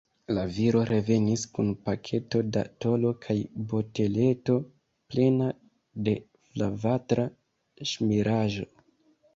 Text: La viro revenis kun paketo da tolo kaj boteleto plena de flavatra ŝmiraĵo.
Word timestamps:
La 0.35 0.43
viro 0.53 0.79
revenis 0.89 1.43
kun 1.57 1.67
paketo 1.89 2.41
da 2.57 2.63
tolo 2.85 3.11
kaj 3.27 3.37
boteleto 3.75 4.57
plena 5.13 5.51
de 6.09 6.17
flavatra 6.49 7.29
ŝmiraĵo. 7.93 8.69